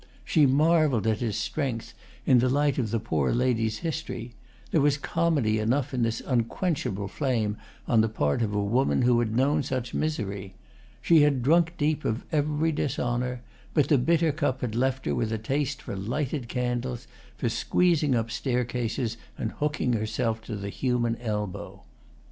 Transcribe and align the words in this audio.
She 0.25 0.47
marvelled 0.47 1.05
at 1.05 1.21
its 1.21 1.37
strength, 1.37 1.93
in 2.25 2.39
the 2.39 2.49
light 2.49 2.79
of 2.79 2.89
the 2.89 2.99
poor 2.99 3.31
lady's 3.31 3.77
history: 3.85 4.33
there 4.71 4.81
was 4.81 4.97
comedy 4.97 5.59
enough 5.59 5.93
in 5.93 6.01
this 6.01 6.23
unquenchable 6.25 7.07
flame 7.07 7.55
on 7.87 8.01
the 8.01 8.09
part 8.09 8.41
of 8.41 8.51
a 8.55 8.63
woman 8.63 9.03
who 9.03 9.19
had 9.19 9.35
known 9.35 9.61
such 9.61 9.93
misery. 9.93 10.55
She 11.03 11.21
had 11.21 11.43
drunk 11.43 11.75
deep 11.77 12.03
of 12.03 12.25
every 12.31 12.71
dishonour, 12.71 13.41
but 13.75 13.89
the 13.89 13.99
bitter 13.99 14.31
cup 14.31 14.61
had 14.61 14.73
left 14.73 15.05
her 15.05 15.13
with 15.13 15.31
a 15.31 15.37
taste 15.37 15.83
for 15.83 15.95
lighted 15.95 16.47
candles, 16.47 17.05
for 17.37 17.47
squeezing 17.47 18.15
up 18.15 18.31
staircases 18.31 19.17
and 19.37 19.51
hooking 19.51 19.93
herself 19.93 20.41
to 20.45 20.55
the 20.55 20.69
human 20.69 21.15
elbow. 21.17 21.83